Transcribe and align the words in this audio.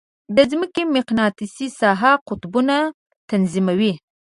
د 0.35 0.37
مځکې 0.59 0.83
مقناطیسي 0.95 1.67
ساحه 1.79 2.11
قطبونه 2.27 2.77
تنظیموي. 3.29 3.93